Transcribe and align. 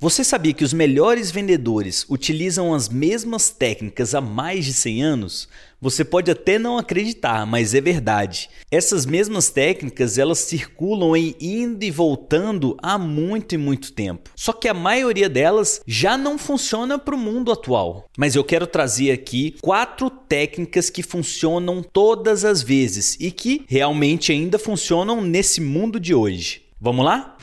Você 0.00 0.22
sabia 0.22 0.52
que 0.52 0.62
os 0.62 0.72
melhores 0.72 1.32
vendedores 1.32 2.06
utilizam 2.08 2.72
as 2.72 2.88
mesmas 2.88 3.50
técnicas 3.50 4.14
há 4.14 4.20
mais 4.20 4.64
de 4.64 4.72
100 4.72 5.02
anos? 5.02 5.48
Você 5.80 6.04
pode 6.04 6.30
até 6.30 6.56
não 6.56 6.78
acreditar, 6.78 7.44
mas 7.44 7.74
é 7.74 7.80
verdade. 7.80 8.48
Essas 8.70 9.04
mesmas 9.04 9.50
técnicas, 9.50 10.16
elas 10.16 10.38
circulam 10.38 11.16
em 11.16 11.34
indo 11.40 11.84
e 11.84 11.90
voltando 11.90 12.76
há 12.80 12.96
muito 12.96 13.56
e 13.56 13.58
muito 13.58 13.92
tempo. 13.92 14.30
Só 14.36 14.52
que 14.52 14.68
a 14.68 14.74
maioria 14.74 15.28
delas 15.28 15.80
já 15.84 16.16
não 16.16 16.38
funciona 16.38 16.96
para 16.96 17.16
o 17.16 17.18
mundo 17.18 17.50
atual. 17.50 18.08
Mas 18.16 18.36
eu 18.36 18.44
quero 18.44 18.68
trazer 18.68 19.10
aqui 19.10 19.56
quatro 19.60 20.08
técnicas 20.08 20.90
que 20.90 21.02
funcionam 21.02 21.82
todas 21.82 22.44
as 22.44 22.62
vezes 22.62 23.16
e 23.18 23.32
que 23.32 23.64
realmente 23.66 24.30
ainda 24.30 24.60
funcionam 24.60 25.20
nesse 25.20 25.60
mundo 25.60 25.98
de 25.98 26.14
hoje. 26.14 26.62
Vamos 26.80 27.04
lá? 27.04 27.36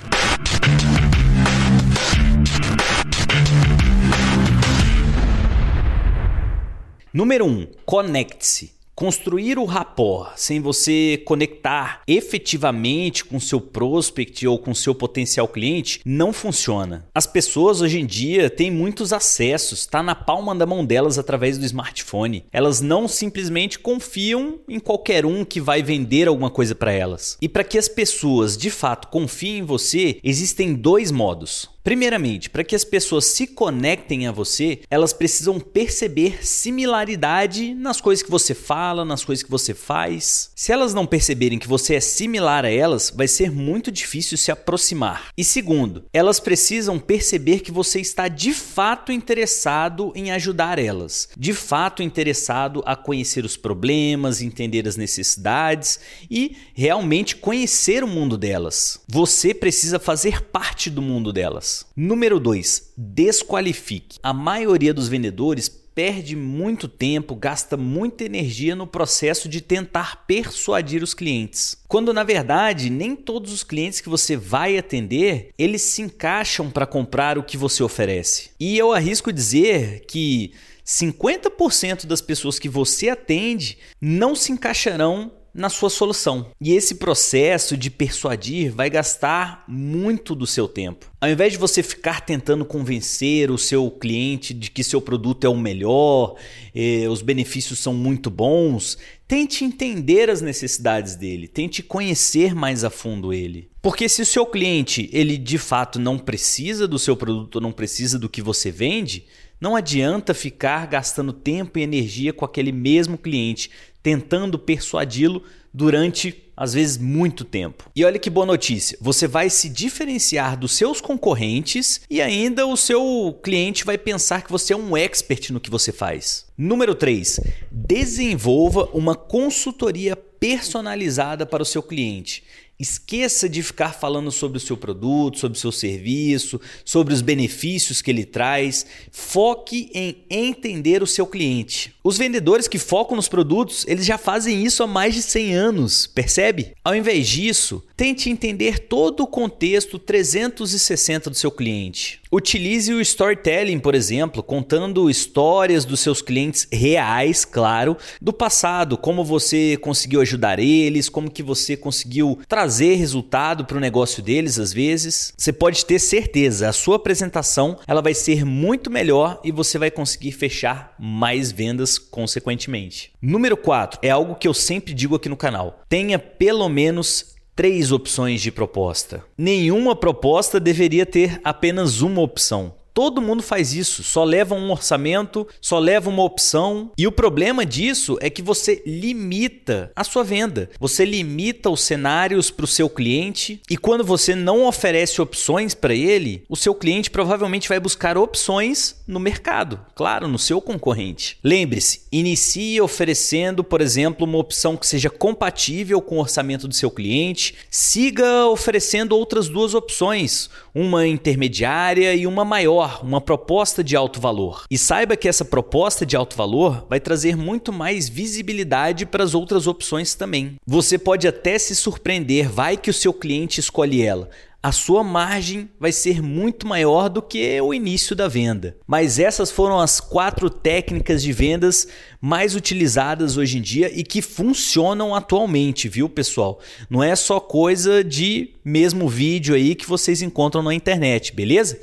Número 7.15 7.45
1. 7.45 7.49
Um, 7.49 7.67
Conecte-se. 7.85 8.73
Construir 8.93 9.57
o 9.57 9.63
rapport 9.63 10.33
sem 10.35 10.59
você 10.59 11.21
conectar 11.23 12.01
efetivamente 12.05 13.23
com 13.23 13.39
seu 13.39 13.61
prospect 13.61 14.45
ou 14.45 14.59
com 14.59 14.75
seu 14.75 14.93
potencial 14.93 15.47
cliente 15.47 16.01
não 16.03 16.33
funciona. 16.33 17.05
As 17.15 17.25
pessoas 17.25 17.79
hoje 17.79 18.01
em 18.01 18.05
dia 18.05 18.49
têm 18.49 18.69
muitos 18.69 19.13
acessos, 19.13 19.79
está 19.79 20.03
na 20.03 20.13
palma 20.13 20.53
da 20.53 20.65
mão 20.65 20.83
delas 20.83 21.17
através 21.17 21.57
do 21.57 21.63
smartphone. 21.63 22.43
Elas 22.51 22.81
não 22.81 23.07
simplesmente 23.07 23.79
confiam 23.79 24.59
em 24.67 24.79
qualquer 24.79 25.25
um 25.25 25.45
que 25.45 25.61
vai 25.61 25.81
vender 25.81 26.27
alguma 26.27 26.49
coisa 26.49 26.75
para 26.75 26.91
elas. 26.91 27.37
E 27.41 27.47
para 27.47 27.63
que 27.63 27.77
as 27.77 27.87
pessoas 27.87 28.57
de 28.57 28.69
fato 28.69 29.07
confiem 29.07 29.59
em 29.59 29.63
você, 29.63 30.19
existem 30.21 30.73
dois 30.73 31.11
modos. 31.11 31.74
Primeiramente, 31.85 32.49
para 32.49 32.63
que 32.63 32.75
as 32.75 32.83
pessoas 32.83 33.25
se 33.25 33.45
conectem 33.45 34.25
a 34.25 34.31
você, 34.31 34.79
elas 34.89 35.13
precisam 35.13 35.59
perceber 35.59 36.43
similaridade 36.43 37.75
nas 37.75 38.01
coisas 38.01 38.23
que 38.23 38.31
você 38.31 38.55
fala, 38.55 39.05
nas 39.05 39.23
coisas 39.23 39.43
que 39.43 39.51
você 39.51 39.71
faz. 39.75 40.49
Se 40.55 40.71
elas 40.71 40.95
não 40.95 41.05
perceberem 41.05 41.59
que 41.59 41.67
você 41.67 41.93
é 41.93 41.99
similar 41.99 42.65
a 42.65 42.71
elas, 42.71 43.13
vai 43.15 43.27
ser 43.27 43.51
muito 43.51 43.91
difícil 43.91 44.35
se 44.35 44.51
aproximar. 44.51 45.27
E 45.37 45.43
segundo, 45.43 46.05
elas 46.11 46.39
precisam 46.39 46.97
perceber 46.97 47.59
que 47.59 47.71
você 47.71 48.01
está 48.01 48.27
de 48.27 48.51
fato 48.51 49.11
interessado 49.11 50.11
em 50.15 50.31
ajudar 50.31 50.79
elas, 50.79 51.29
de 51.37 51.53
fato 51.53 52.01
interessado 52.01 52.81
a 52.83 52.95
conhecer 52.95 53.45
os 53.45 53.55
problemas, 53.55 54.41
entender 54.41 54.87
as 54.87 54.97
necessidades 54.97 55.99
e 56.31 56.57
realmente 56.73 57.35
conhecer 57.35 58.03
o 58.03 58.07
mundo 58.07 58.39
delas. 58.39 58.99
Você 59.07 59.53
precisa 59.53 59.99
fazer 59.99 60.41
parte 60.45 60.89
do 60.89 60.99
mundo 60.99 61.31
delas. 61.31 61.74
Número 61.95 62.39
2, 62.39 62.93
desqualifique. 62.95 64.19
A 64.21 64.31
maioria 64.31 64.93
dos 64.93 65.07
vendedores 65.07 65.67
perde 65.95 66.35
muito 66.35 66.89
tempo, 66.89 67.33
gasta 67.33 67.77
muita 67.77 68.25
energia 68.25 68.75
no 68.75 68.85
processo 68.85 69.47
de 69.47 69.61
tentar 69.61 70.25
persuadir 70.27 71.01
os 71.01 71.13
clientes. 71.13 71.77
Quando 71.87 72.13
na 72.13 72.23
verdade, 72.23 72.89
nem 72.89 73.15
todos 73.15 73.53
os 73.53 73.63
clientes 73.63 74.01
que 74.01 74.09
você 74.09 74.35
vai 74.35 74.77
atender, 74.77 75.51
eles 75.57 75.81
se 75.81 76.01
encaixam 76.01 76.69
para 76.69 76.85
comprar 76.85 77.37
o 77.37 77.43
que 77.43 77.55
você 77.57 77.81
oferece. 77.81 78.49
E 78.59 78.77
eu 78.77 78.91
arrisco 78.91 79.31
dizer 79.31 80.03
que 80.05 80.51
50% 80.85 82.05
das 82.05 82.21
pessoas 82.21 82.59
que 82.59 82.67
você 82.67 83.09
atende 83.09 83.77
não 83.99 84.35
se 84.35 84.51
encaixarão 84.51 85.31
na 85.55 85.69
sua 85.69 85.89
solução. 85.89 86.47
E 86.59 86.73
esse 86.73 86.95
processo 86.95 87.77
de 87.77 87.89
persuadir 87.89 88.73
vai 88.73 88.89
gastar 88.89 89.63
muito 89.69 90.35
do 90.35 90.45
seu 90.45 90.67
tempo. 90.67 91.09
Ao 91.21 91.29
invés 91.29 91.53
de 91.53 91.57
você 91.57 91.81
ficar 91.81 92.25
tentando 92.25 92.65
convencer 92.65 93.49
o 93.49 93.57
seu 93.57 93.89
cliente 93.89 94.53
de 94.53 94.69
que 94.69 94.83
seu 94.83 94.99
produto 94.99 95.45
é 95.45 95.49
o 95.49 95.57
melhor, 95.57 96.35
eh, 96.75 97.07
os 97.09 97.21
benefícios 97.21 97.79
são 97.79 97.93
muito 97.93 98.29
bons, 98.29 98.97
tente 99.25 99.63
entender 99.63 100.29
as 100.29 100.41
necessidades 100.41 101.15
dele, 101.15 101.47
tente 101.47 101.81
conhecer 101.81 102.53
mais 102.53 102.83
a 102.83 102.89
fundo 102.89 103.33
ele. 103.33 103.69
Porque 103.81 104.09
se 104.09 104.23
o 104.23 104.25
seu 104.25 104.45
cliente 104.45 105.09
ele 105.13 105.37
de 105.37 105.57
fato 105.57 105.99
não 105.99 106.19
precisa 106.19 106.85
do 106.85 106.99
seu 106.99 107.15
produto, 107.15 107.61
não 107.61 107.71
precisa 107.71 108.19
do 108.19 108.27
que 108.27 108.41
você 108.41 108.69
vende, 108.71 109.25
não 109.59 109.75
adianta 109.75 110.33
ficar 110.33 110.87
gastando 110.87 111.33
tempo 111.33 111.79
e 111.79 111.83
energia 111.83 112.33
com 112.33 112.45
aquele 112.45 112.71
mesmo 112.71 113.17
cliente, 113.17 113.69
tentando 114.03 114.59
persuadi-lo 114.59 115.43
durante 115.73 116.43
às 116.55 116.73
vezes 116.73 116.97
muito 116.97 117.43
tempo. 117.43 117.89
E 117.95 118.05
olha 118.05 118.17
que 118.17 118.29
boa 118.29 118.45
notícia, 118.45 118.97
você 119.01 119.27
vai 119.27 119.49
se 119.49 119.67
diferenciar 119.67 120.57
dos 120.57 120.71
seus 120.71 121.01
concorrentes 121.01 122.01
e 122.09 122.21
ainda 122.21 122.65
o 122.65 122.77
seu 122.77 123.37
cliente 123.43 123.83
vai 123.83 123.97
pensar 123.97 124.41
que 124.41 124.51
você 124.51 124.73
é 124.73 124.77
um 124.77 124.95
expert 124.95 125.51
no 125.51 125.59
que 125.59 125.69
você 125.69 125.91
faz. 125.91 126.45
Número 126.57 126.95
3, 126.95 127.41
desenvolva 127.69 128.89
uma 128.93 129.15
consultoria 129.15 130.15
personalizada 130.15 131.45
para 131.45 131.63
o 131.63 131.65
seu 131.65 131.83
cliente. 131.83 132.43
Esqueça 132.77 133.47
de 133.47 133.63
ficar 133.63 133.93
falando 133.93 134.29
sobre 134.29 134.57
o 134.57 134.61
seu 134.61 134.75
produto, 134.75 135.39
sobre 135.39 135.57
o 135.57 135.61
seu 135.61 135.71
serviço, 135.71 136.59
sobre 136.83 137.13
os 137.13 137.21
benefícios 137.21 138.01
que 138.01 138.11
ele 138.11 138.25
traz. 138.25 138.85
Foque 139.11 139.89
em 139.93 140.25
entender 140.29 141.01
o 141.01 141.07
seu 141.07 141.25
cliente. 141.25 141.95
Os 142.03 142.17
vendedores 142.17 142.67
que 142.67 142.77
focam 142.77 143.15
nos 143.15 143.29
produtos, 143.29 143.85
eles 143.87 144.05
já 144.05 144.17
fazem 144.17 144.63
isso 144.63 144.83
há 144.83 144.87
mais 144.87 145.15
de 145.15 145.21
100 145.21 145.55
anos, 145.55 146.05
percebe? 146.05 146.73
Ao 146.83 146.93
invés 146.93 147.27
disso, 147.27 147.81
tente 147.95 148.29
entender 148.29 148.77
todo 148.77 149.21
o 149.21 149.27
contexto 149.27 149.97
360 149.97 151.29
do 151.29 151.35
seu 151.35 151.49
cliente. 151.49 152.19
Utilize 152.29 152.93
o 152.93 152.99
storytelling, 152.99 153.79
por 153.79 153.95
exemplo, 153.95 154.43
contando 154.43 155.09
histórias 155.09 155.85
dos 155.85 156.01
seus 156.01 156.21
clientes 156.21 156.67
reais, 156.69 157.45
claro, 157.45 157.95
do 158.21 158.33
passado, 158.33 158.97
como 158.97 159.23
você 159.23 159.77
conseguiu 159.77 160.19
ajudar 160.19 160.59
eles, 160.59 161.07
como 161.07 161.31
que 161.31 161.41
você 161.41 161.77
conseguiu 161.77 162.37
trazer 162.49 162.64
resultado 162.95 163.65
para 163.65 163.77
o 163.77 163.79
negócio 163.79 164.21
deles 164.21 164.59
às 164.59 164.73
vezes. 164.73 165.33
Você 165.37 165.53
pode 165.53 165.85
ter 165.85 165.99
certeza, 165.99 166.69
a 166.69 166.73
sua 166.73 166.95
apresentação 166.95 167.77
ela 167.87 168.01
vai 168.01 168.13
ser 168.13 168.45
muito 168.45 168.89
melhor 168.89 169.39
e 169.43 169.51
você 169.51 169.77
vai 169.77 169.91
conseguir 169.91 170.31
fechar 170.31 170.95
mais 170.99 171.51
vendas 171.51 171.97
consequentemente. 171.97 173.11
Número 173.21 173.57
4 173.57 173.99
é 174.01 174.09
algo 174.09 174.35
que 174.35 174.47
eu 174.47 174.53
sempre 174.53 174.93
digo 174.93 175.15
aqui 175.15 175.29
no 175.29 175.37
canal. 175.37 175.81
Tenha 175.89 176.19
pelo 176.19 176.67
menos 176.69 177.35
três 177.55 177.91
opções 177.91 178.41
de 178.41 178.51
proposta. 178.51 179.23
Nenhuma 179.37 179.95
proposta 179.95 180.59
deveria 180.59 181.05
ter 181.05 181.39
apenas 181.43 182.01
uma 182.01 182.21
opção. 182.21 182.73
Todo 182.95 183.21
mundo 183.21 183.43
faz 183.43 183.73
isso, 183.73 184.03
só 184.03 184.23
leva 184.23 184.55
um 184.55 184.71
orçamento, 184.71 185.45
só 185.59 185.77
leva 185.79 186.09
uma 186.09 186.23
opção. 186.23 186.91
E 186.97 187.05
o 187.05 187.11
problema 187.11 187.65
disso 187.65 188.17
é 188.21 188.29
que 188.29 188.41
você 188.41 188.81
limita 188.85 189.91
a 189.93 190.01
sua 190.05 190.23
venda. 190.23 190.69
Você 190.79 191.03
limita 191.03 191.69
os 191.69 191.81
cenários 191.81 192.49
para 192.49 192.63
o 192.63 192.67
seu 192.67 192.89
cliente 192.89 193.61
e 193.69 193.75
quando 193.75 194.01
você 194.01 194.33
não 194.33 194.65
oferece 194.65 195.21
opções 195.21 195.73
para 195.73 195.93
ele, 195.93 196.45
o 196.47 196.55
seu 196.55 196.73
cliente 196.73 197.11
provavelmente 197.11 197.67
vai 197.67 197.81
buscar 197.81 198.17
opções 198.17 198.95
no 199.05 199.19
mercado, 199.19 199.77
claro, 199.93 200.25
no 200.25 200.39
seu 200.39 200.61
concorrente. 200.61 201.37
Lembre-se, 201.43 202.03
inicie 202.09 202.79
oferecendo, 202.79 203.61
por 203.61 203.81
exemplo, 203.81 204.25
uma 204.25 204.37
opção 204.37 204.77
que 204.77 204.87
seja 204.87 205.09
compatível 205.09 206.01
com 206.01 206.15
o 206.15 206.21
orçamento 206.21 206.65
do 206.65 206.73
seu 206.73 206.89
cliente. 206.89 207.55
Siga 207.69 208.45
oferecendo 208.45 209.17
outras 209.17 209.49
duas 209.49 209.73
opções, 209.73 210.49
uma 210.73 211.05
intermediária 211.05 212.15
e 212.15 212.25
uma 212.25 212.45
maior 212.45 212.84
uma 213.03 213.21
proposta 213.21 213.83
de 213.83 213.95
alto 213.95 214.19
valor. 214.19 214.65
E 214.69 214.77
saiba 214.77 215.15
que 215.15 215.27
essa 215.27 215.45
proposta 215.45 216.05
de 216.05 216.15
alto 216.15 216.35
valor 216.35 216.85
vai 216.89 216.99
trazer 216.99 217.35
muito 217.35 217.73
mais 217.73 218.07
visibilidade 218.07 219.05
para 219.05 219.23
as 219.23 219.33
outras 219.33 219.67
opções 219.67 220.15
também. 220.15 220.55
Você 220.65 220.97
pode 220.97 221.27
até 221.27 221.57
se 221.57 221.75
surpreender, 221.75 222.49
vai 222.49 222.77
que 222.77 222.89
o 222.89 222.93
seu 222.93 223.13
cliente 223.13 223.59
escolhe 223.59 224.01
ela 224.01 224.29
a 224.65 224.71
sua 224.71 225.03
margem 225.03 225.69
vai 225.79 225.91
ser 225.91 226.23
muito 226.23 226.65
maior 226.65 227.07
do 227.07 227.21
que 227.21 227.61
o 227.61 227.71
início 227.71 228.15
da 228.15 228.27
venda. 228.27 228.75
Mas 228.87 229.19
essas 229.19 229.51
foram 229.51 229.79
as 229.79 229.99
quatro 229.99 230.49
técnicas 230.49 231.21
de 231.21 231.31
vendas 231.31 231.87
mais 232.19 232.55
utilizadas 232.55 233.37
hoje 233.37 233.59
em 233.59 233.61
dia 233.61 233.91
e 233.93 234.03
que 234.03 234.23
funcionam 234.23 235.13
atualmente, 235.13 235.87
viu, 235.87 236.09
pessoal? 236.09 236.59
Não 236.89 237.03
é 237.03 237.15
só 237.15 237.39
coisa 237.39 238.03
de 238.03 238.55
mesmo 238.65 239.07
vídeo 239.07 239.53
aí 239.53 239.75
que 239.75 239.87
vocês 239.87 240.23
encontram 240.23 240.63
na 240.63 240.73
internet, 240.73 241.31
beleza? 241.31 241.79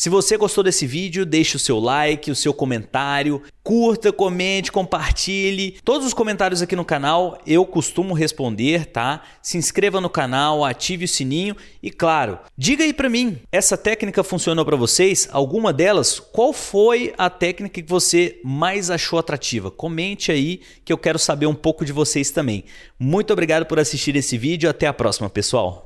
Se 0.00 0.08
você 0.08 0.38
gostou 0.38 0.64
desse 0.64 0.86
vídeo, 0.86 1.26
deixe 1.26 1.56
o 1.56 1.58
seu 1.58 1.78
like, 1.78 2.30
o 2.30 2.34
seu 2.34 2.54
comentário, 2.54 3.42
curta, 3.62 4.10
comente, 4.10 4.72
compartilhe. 4.72 5.76
Todos 5.84 6.06
os 6.06 6.14
comentários 6.14 6.62
aqui 6.62 6.74
no 6.74 6.86
canal 6.86 7.38
eu 7.46 7.66
costumo 7.66 8.14
responder, 8.14 8.86
tá? 8.86 9.22
Se 9.42 9.58
inscreva 9.58 10.00
no 10.00 10.08
canal, 10.08 10.64
ative 10.64 11.04
o 11.04 11.08
sininho 11.08 11.54
e 11.82 11.90
claro, 11.90 12.38
diga 12.56 12.82
aí 12.82 12.94
para 12.94 13.10
mim, 13.10 13.40
essa 13.52 13.76
técnica 13.76 14.24
funcionou 14.24 14.64
para 14.64 14.74
vocês? 14.74 15.28
Alguma 15.32 15.70
delas? 15.70 16.18
Qual 16.18 16.54
foi 16.54 17.12
a 17.18 17.28
técnica 17.28 17.82
que 17.82 17.86
você 17.86 18.40
mais 18.42 18.90
achou 18.90 19.18
atrativa? 19.18 19.70
Comente 19.70 20.32
aí 20.32 20.62
que 20.82 20.94
eu 20.94 20.96
quero 20.96 21.18
saber 21.18 21.44
um 21.44 21.54
pouco 21.54 21.84
de 21.84 21.92
vocês 21.92 22.30
também. 22.30 22.64
Muito 22.98 23.34
obrigado 23.34 23.66
por 23.66 23.78
assistir 23.78 24.16
esse 24.16 24.38
vídeo, 24.38 24.70
até 24.70 24.86
a 24.86 24.94
próxima, 24.94 25.28
pessoal. 25.28 25.78